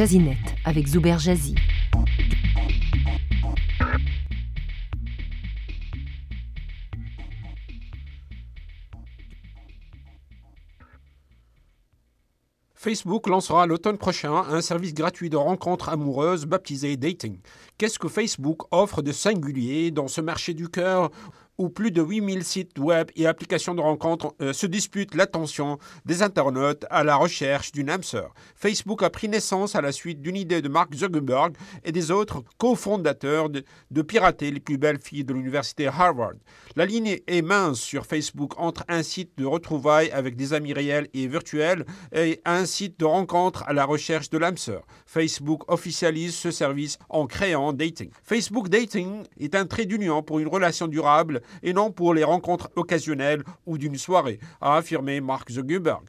Jazinet 0.00 0.38
avec 0.64 0.86
Zuber 0.86 1.18
Jazzy. 1.18 1.54
Facebook 12.74 13.28
lancera 13.28 13.66
l'automne 13.66 13.98
prochain 13.98 14.32
un 14.32 14.62
service 14.62 14.94
gratuit 14.94 15.28
de 15.28 15.36
rencontres 15.36 15.90
amoureuses 15.90 16.46
baptisé 16.46 16.96
Dating. 16.96 17.36
Qu'est-ce 17.76 17.98
que 17.98 18.08
Facebook 18.08 18.62
offre 18.70 19.02
de 19.02 19.12
singulier 19.12 19.90
dans 19.90 20.08
ce 20.08 20.22
marché 20.22 20.54
du 20.54 20.70
cœur? 20.70 21.10
Où 21.60 21.68
plus 21.68 21.90
de 21.90 22.00
8000 22.00 22.42
sites 22.42 22.78
web 22.78 23.10
et 23.16 23.26
applications 23.26 23.74
de 23.74 23.82
rencontres 23.82 24.34
euh, 24.40 24.54
se 24.54 24.66
disputent 24.66 25.14
l'attention 25.14 25.78
des 26.06 26.22
internautes 26.22 26.86
à 26.88 27.04
la 27.04 27.16
recherche 27.16 27.70
d'une 27.70 27.90
âme 27.90 28.02
sœur. 28.02 28.32
Facebook 28.56 29.02
a 29.02 29.10
pris 29.10 29.28
naissance 29.28 29.76
à 29.76 29.82
la 29.82 29.92
suite 29.92 30.22
d'une 30.22 30.36
idée 30.36 30.62
de 30.62 30.70
Mark 30.70 30.94
Zuckerberg 30.94 31.54
et 31.84 31.92
des 31.92 32.10
autres 32.10 32.42
cofondateurs 32.56 33.50
de, 33.50 33.62
de 33.90 34.02
pirater 34.02 34.50
les 34.50 34.60
plus 34.60 34.78
belles 34.78 35.00
filles 35.00 35.24
de 35.24 35.34
l'université 35.34 35.86
Harvard. 35.86 36.32
La 36.76 36.86
ligne 36.86 37.18
est 37.26 37.42
mince 37.42 37.78
sur 37.78 38.06
Facebook 38.06 38.54
entre 38.56 38.84
un 38.88 39.02
site 39.02 39.32
de 39.36 39.44
retrouvailles 39.44 40.10
avec 40.12 40.36
des 40.36 40.54
amis 40.54 40.72
réels 40.72 41.08
et 41.12 41.26
virtuels 41.26 41.84
et 42.14 42.40
un 42.46 42.64
site 42.64 42.98
de 42.98 43.04
rencontre 43.04 43.64
à 43.66 43.74
la 43.74 43.84
recherche 43.84 44.30
de 44.30 44.38
l'âme 44.38 44.56
sœur. 44.56 44.86
Facebook 45.04 45.70
officialise 45.70 46.34
ce 46.34 46.50
service 46.50 46.96
en 47.10 47.26
créant 47.26 47.74
Dating. 47.74 48.10
Facebook 48.22 48.70
Dating 48.70 49.24
est 49.38 49.54
un 49.54 49.66
trait 49.66 49.84
d'union 49.84 50.22
pour 50.22 50.38
une 50.38 50.48
relation 50.48 50.86
durable 50.86 51.42
et 51.62 51.72
non 51.72 51.90
pour 51.90 52.14
les 52.14 52.24
rencontres 52.24 52.70
occasionnelles 52.76 53.42
ou 53.66 53.78
d'une 53.78 53.96
soirée, 53.96 54.40
a 54.60 54.76
affirmé 54.76 55.20
Mark 55.20 55.50
Zuckerberg. 55.50 56.02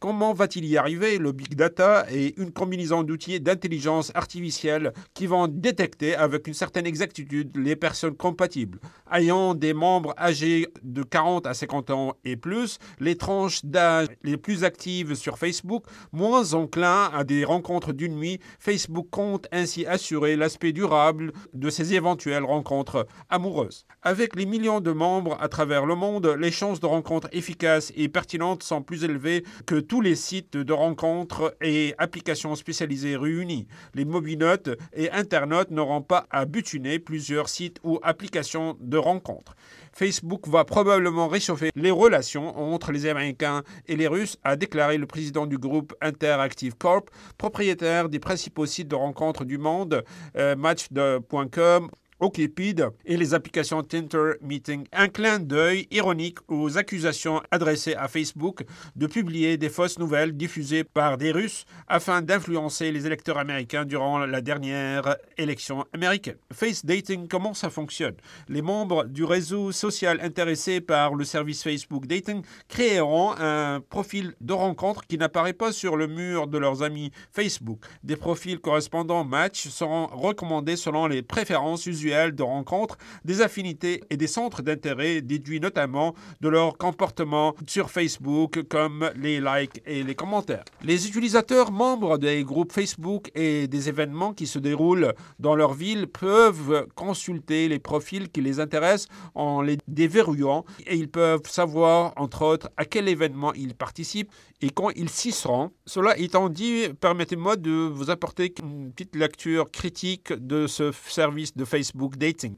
Comment 0.00 0.32
va-t-il 0.32 0.64
y 0.64 0.76
arriver 0.76 1.18
Le 1.18 1.32
big 1.32 1.56
data 1.56 2.06
est 2.08 2.38
une 2.38 2.52
combinaison 2.52 3.02
d'outils 3.02 3.40
d'intelligence 3.40 4.12
artificielle 4.14 4.92
qui 5.12 5.26
vont 5.26 5.48
détecter 5.48 6.14
avec 6.14 6.46
une 6.46 6.54
certaine 6.54 6.86
exactitude 6.86 7.56
les 7.56 7.74
personnes 7.74 8.14
compatibles? 8.14 8.78
Ayant 9.10 9.54
des 9.54 9.74
membres 9.74 10.14
âgés 10.16 10.68
de 10.84 11.02
40 11.02 11.48
à 11.48 11.54
50 11.54 11.90
ans 11.90 12.14
et 12.24 12.36
plus, 12.36 12.78
les 13.00 13.16
tranches 13.16 13.64
d'âge 13.64 14.06
les 14.22 14.36
plus 14.36 14.62
actives 14.62 15.16
sur 15.16 15.36
Facebook, 15.36 15.82
moins 16.12 16.54
enclins 16.54 17.10
à 17.12 17.24
des 17.24 17.44
rencontres 17.44 17.92
d'une 17.92 18.14
nuit, 18.14 18.38
Facebook 18.60 19.08
compte 19.10 19.48
ainsi 19.50 19.84
assurer 19.84 20.36
l'aspect 20.36 20.70
durable 20.70 21.32
de 21.54 21.70
ces 21.70 21.94
éventuelles 21.94 22.44
rencontres 22.44 23.08
amoureuses. 23.30 23.84
Avec 24.02 24.36
les 24.36 24.46
millions 24.46 24.80
de 24.80 24.92
membres 24.92 25.36
à 25.40 25.48
travers 25.48 25.86
le 25.86 25.96
monde, 25.96 26.36
les 26.38 26.52
chances 26.52 26.78
de 26.78 26.86
rencontres 26.86 27.28
efficaces 27.32 27.92
et 27.96 28.08
pertinentes 28.08 28.62
sont 28.62 28.82
plus 28.82 29.02
élevées 29.02 29.42
que 29.66 29.87
tous 29.88 30.00
les 30.00 30.14
sites 30.14 30.56
de 30.56 30.72
rencontres 30.72 31.56
et 31.62 31.94
applications 31.98 32.54
spécialisées 32.54 33.16
réunis. 33.16 33.66
Les 33.94 34.04
mobinotes 34.04 34.70
et 34.92 35.10
internautes 35.10 35.70
n'auront 35.70 36.02
pas 36.02 36.26
à 36.30 36.44
butiner 36.44 36.98
plusieurs 36.98 37.48
sites 37.48 37.78
ou 37.82 37.98
applications 38.02 38.76
de 38.80 38.98
rencontres. 38.98 39.56
Facebook 39.92 40.46
va 40.46 40.64
probablement 40.64 41.26
réchauffer 41.26 41.70
les 41.74 41.90
relations 41.90 42.56
entre 42.72 42.92
les 42.92 43.06
Américains 43.06 43.62
et 43.86 43.96
les 43.96 44.06
Russes, 44.06 44.36
a 44.44 44.56
déclaré 44.56 44.98
le 44.98 45.06
président 45.06 45.46
du 45.46 45.58
groupe 45.58 45.94
Interactive 46.00 46.76
Corp, 46.76 47.10
propriétaire 47.38 48.08
des 48.08 48.20
principaux 48.20 48.66
sites 48.66 48.88
de 48.88 48.94
rencontres 48.94 49.44
du 49.44 49.58
monde, 49.58 50.04
euh, 50.36 50.54
Match.com, 50.54 51.90
OkCupid 52.20 52.88
et 53.04 53.16
les 53.16 53.34
applications 53.34 53.82
Tinder 53.82 54.32
Meeting. 54.42 54.86
Un 54.92 55.08
clin 55.08 55.38
d'œil 55.38 55.86
ironique 55.90 56.38
aux 56.48 56.76
accusations 56.76 57.42
adressées 57.50 57.94
à 57.94 58.08
Facebook 58.08 58.64
de 58.96 59.06
publier 59.06 59.56
des 59.56 59.68
fausses 59.68 59.98
nouvelles 59.98 60.36
diffusées 60.36 60.82
par 60.82 61.16
des 61.16 61.30
Russes 61.30 61.64
afin 61.86 62.20
d'influencer 62.20 62.90
les 62.90 63.06
électeurs 63.06 63.38
américains 63.38 63.84
durant 63.84 64.18
la 64.18 64.40
dernière 64.40 65.16
élection 65.36 65.84
américaine. 65.92 66.38
Face 66.52 66.84
Dating, 66.84 67.28
comment 67.28 67.54
ça 67.54 67.70
fonctionne? 67.70 68.16
Les 68.48 68.62
membres 68.62 69.04
du 69.04 69.22
réseau 69.22 69.70
social 69.70 70.18
intéressés 70.20 70.80
par 70.80 71.14
le 71.14 71.24
service 71.24 71.62
Facebook 71.62 72.06
Dating 72.06 72.42
créeront 72.68 73.34
un 73.38 73.80
profil 73.80 74.34
de 74.40 74.52
rencontre 74.52 75.06
qui 75.06 75.18
n'apparaît 75.18 75.52
pas 75.52 75.70
sur 75.70 75.96
le 75.96 76.08
mur 76.08 76.48
de 76.48 76.58
leurs 76.58 76.82
amis 76.82 77.12
Facebook. 77.30 77.84
Des 78.02 78.16
profils 78.16 78.58
correspondants 78.58 79.24
match 79.24 79.68
seront 79.68 80.06
recommandés 80.06 80.76
selon 80.76 81.06
les 81.06 81.22
préférences 81.22 81.86
usuelles 81.86 82.07
de 82.08 82.42
rencontres, 82.42 82.96
des 83.24 83.42
affinités 83.42 84.02
et 84.08 84.16
des 84.16 84.26
centres 84.26 84.62
d'intérêt 84.62 85.20
déduits 85.20 85.60
notamment 85.60 86.14
de 86.40 86.48
leur 86.48 86.78
comportement 86.78 87.54
sur 87.66 87.90
Facebook 87.90 88.62
comme 88.68 89.10
les 89.14 89.40
likes 89.40 89.82
et 89.84 90.02
les 90.02 90.14
commentaires. 90.14 90.64
Les 90.82 91.06
utilisateurs 91.06 91.70
membres 91.70 92.16
des 92.16 92.44
groupes 92.44 92.72
Facebook 92.72 93.30
et 93.34 93.68
des 93.68 93.88
événements 93.90 94.32
qui 94.32 94.46
se 94.46 94.58
déroulent 94.58 95.12
dans 95.38 95.54
leur 95.54 95.74
ville 95.74 96.06
peuvent 96.06 96.86
consulter 96.94 97.68
les 97.68 97.78
profils 97.78 98.30
qui 98.30 98.40
les 98.40 98.58
intéressent 98.58 99.08
en 99.34 99.60
les 99.60 99.76
déverrouillant 99.86 100.64
et 100.86 100.96
ils 100.96 101.10
peuvent 101.10 101.42
savoir 101.46 102.12
entre 102.16 102.42
autres 102.42 102.70
à 102.76 102.84
quel 102.84 103.08
événement 103.08 103.52
ils 103.52 103.74
participent 103.74 104.32
et 104.60 104.70
quand 104.70 104.90
ils 104.90 105.10
s'y 105.10 105.32
seront. 105.32 105.70
Cela 105.86 106.18
étant 106.18 106.48
dit, 106.48 106.88
permettez-moi 107.00 107.56
de 107.56 107.70
vous 107.70 108.10
apporter 108.10 108.52
une 108.60 108.92
petite 108.92 109.14
lecture 109.14 109.70
critique 109.70 110.32
de 110.32 110.66
ce 110.66 110.90
service 111.06 111.56
de 111.56 111.64
Facebook 111.64 111.97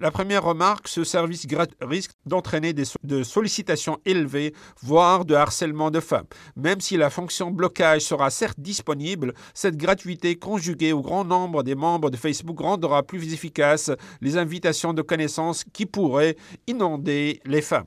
La 0.00 0.10
première 0.10 0.44
remarque, 0.44 0.88
ce 0.88 1.04
service 1.04 1.46
risque 1.80 2.12
d'entraîner 2.26 2.72
des 2.72 2.84
de 3.04 3.22
sollicitations 3.22 3.98
élevées, 4.04 4.54
voire 4.82 5.24
de 5.24 5.34
harcèlement 5.34 5.90
de 5.90 6.00
femmes. 6.00 6.26
Même 6.56 6.80
si 6.80 6.96
la 6.96 7.10
fonction 7.10 7.50
blocage 7.50 8.02
sera 8.02 8.30
certes 8.30 8.58
disponible, 8.58 9.34
cette 9.54 9.76
gratuité 9.76 10.36
conjuguée 10.36 10.92
au 10.92 11.02
grand 11.02 11.24
nombre 11.24 11.62
des 11.62 11.74
membres 11.74 12.10
de 12.10 12.16
Facebook 12.16 12.60
rendra 12.60 13.02
plus 13.02 13.32
efficaces 13.32 13.90
les 14.20 14.36
invitations 14.36 14.92
de 14.92 15.02
connaissances 15.02 15.64
qui 15.72 15.86
pourraient 15.86 16.36
inonder 16.66 17.40
les 17.44 17.62
femmes. 17.62 17.86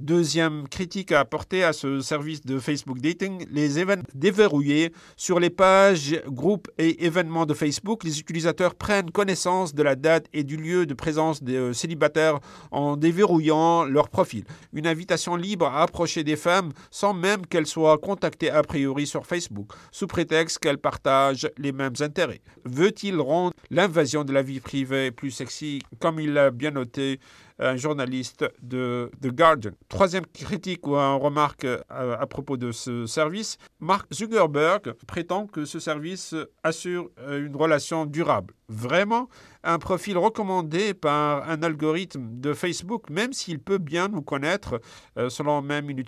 Deuxième 0.00 0.68
critique 0.68 1.10
à 1.10 1.18
apporter 1.18 1.64
à 1.64 1.72
ce 1.72 1.98
service 1.98 2.46
de 2.46 2.60
Facebook 2.60 3.00
Dating, 3.00 3.44
les 3.50 3.80
événements 3.80 4.04
déverrouillés 4.14 4.92
sur 5.16 5.40
les 5.40 5.50
pages, 5.50 6.22
groupes 6.28 6.68
et 6.78 7.04
événements 7.04 7.46
de 7.46 7.54
Facebook. 7.54 8.04
Les 8.04 8.20
utilisateurs 8.20 8.76
prennent 8.76 9.10
connaissance 9.10 9.74
de 9.74 9.82
la 9.82 9.96
date 9.96 10.26
et 10.32 10.44
du 10.44 10.56
lieu 10.56 10.86
de 10.86 10.94
présence 10.94 11.42
des 11.42 11.56
euh, 11.56 11.72
célibataires 11.72 12.38
en 12.70 12.96
déverrouillant 12.96 13.86
leur 13.86 14.08
profil. 14.08 14.44
Une 14.72 14.86
invitation 14.86 15.34
libre 15.34 15.66
à 15.66 15.82
approcher 15.82 16.22
des 16.22 16.36
femmes 16.36 16.70
sans 16.92 17.12
même 17.12 17.44
qu'elles 17.44 17.66
soient 17.66 17.98
contactées 17.98 18.50
a 18.50 18.62
priori 18.62 19.04
sur 19.04 19.26
Facebook, 19.26 19.72
sous 19.90 20.06
prétexte 20.06 20.60
qu'elles 20.60 20.78
partagent 20.78 21.50
les 21.58 21.72
mêmes 21.72 21.94
intérêts. 21.98 22.40
Veut-il 22.64 23.20
rendre 23.20 23.52
l'invasion 23.72 24.22
de 24.22 24.32
la 24.32 24.42
vie 24.42 24.60
privée 24.60 25.10
plus 25.10 25.32
sexy, 25.32 25.80
comme 25.98 26.20
il 26.20 26.34
l'a 26.34 26.52
bien 26.52 26.70
noté 26.70 27.18
un 27.58 27.76
journaliste 27.76 28.44
de 28.62 29.10
The 29.20 29.28
Guardian. 29.28 29.72
Troisième 29.88 30.26
critique 30.26 30.86
ou 30.86 30.92
remarque 30.92 31.64
à, 31.64 32.02
euh, 32.02 32.16
à, 32.18 32.26
propos 32.26 32.56
de 32.56 32.72
ce 32.72 33.06
service, 33.06 33.58
Mark 33.80 34.12
Zuckerberg 34.12 34.94
prétend 35.06 35.46
que 35.46 35.64
ce 35.64 35.78
service 35.78 36.34
assure 36.62 37.10
euh, 37.18 37.46
une 37.46 37.56
relation 37.56 38.06
durable. 38.06 38.54
Vraiment 38.70 39.30
un 39.64 39.78
profil 39.78 40.18
recommandé 40.18 40.92
par 40.92 41.48
un 41.48 41.62
algorithme 41.62 42.38
de 42.40 42.52
Facebook, 42.52 43.08
même 43.08 43.32
s'il 43.32 43.58
peut 43.60 43.78
bien 43.78 44.08
nous 44.08 44.22
connaître, 44.22 44.80
euh, 45.16 45.30
selon 45.30 45.62
même 45.62 45.88
une, 45.90 46.02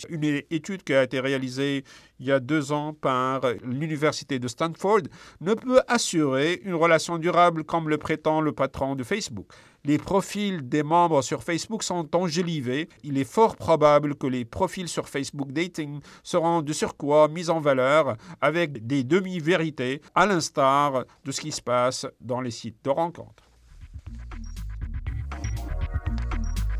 étude 0.50 0.82
qui 0.84 0.94
a 0.94 1.02
été 1.02 1.20
réalisée 1.20 1.84
il 2.18 2.26
y 2.26 2.32
a 2.32 2.38
deux 2.38 2.70
ans 2.70 2.92
par 2.92 3.40
l'université 3.62 4.38
de 4.38 4.46
Stanford, 4.46 5.00
ne 5.40 5.54
peut 5.54 5.80
assurer 5.88 6.60
une 6.64 6.74
relation 6.74 7.16
durable 7.16 7.64
comme 7.64 7.88
le 7.88 7.96
prétend 7.96 8.42
le 8.42 8.52
patron 8.52 8.94
de 8.94 9.04
Facebook. 9.04 9.46
Les 9.84 9.96
profils 9.96 10.68
des 10.68 10.82
membres 10.82 11.22
sur 11.22 11.42
Facebook 11.42 11.82
sont 11.82 12.14
enjolivés. 12.14 12.90
Il 13.02 13.16
est 13.16 13.24
fort 13.24 13.56
probable 13.56 14.14
que 14.14 14.26
les 14.26 14.44
profils 14.44 14.88
sur 14.88 15.08
Facebook 15.08 15.52
Dating 15.52 16.00
seront 16.22 16.60
de 16.60 16.72
surcroît 16.74 17.28
mis 17.28 17.48
en 17.48 17.60
valeur 17.60 18.16
avec 18.42 18.86
des 18.86 19.04
demi-vérités, 19.04 20.02
à 20.14 20.26
l'instar 20.26 21.04
de 21.24 21.32
ce 21.32 21.40
qui 21.40 21.50
se 21.52 21.62
passe 21.62 22.06
dans 22.20 22.42
les 22.42 22.49